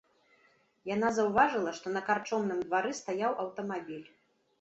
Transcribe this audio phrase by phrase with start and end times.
[0.95, 4.09] Яна заўважыла, што на карчомным двары стаяў аўтамабіль.